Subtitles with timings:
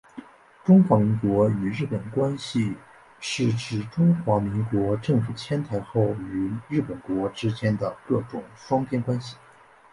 [0.65, 2.75] 中华民国与日本关系
[3.19, 9.35] 是指中华民国政府迁台后与日本国之间的各种双边关系。